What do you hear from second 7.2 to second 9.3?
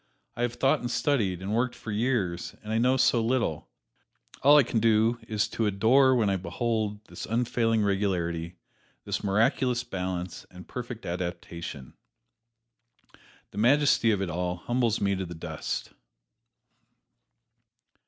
unfailing regularity, this